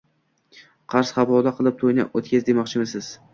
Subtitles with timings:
[0.93, 3.13] Qarz havola qilib toʻyni oʻtkaz, demoqchimisiz